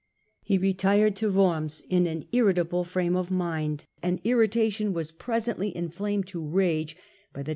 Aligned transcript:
He 0.41 0.57
retired 0.57 1.15
to 1.17 1.31
Worms 1.31 1.83
in 1.87 2.07
an 2.07 2.25
irritable 2.31 2.83
frame 2.83 3.15
of 3.15 3.29
mind, 3.29 3.85
and 4.01 4.19
irritation 4.23 4.93
was 4.93 5.11
presently 5.11 5.75
inflamed 5.77 6.25
to 6.29 6.41
rage 6.43 6.97
by 7.33 7.43
the 7.43 7.49
bS? 7.49 7.49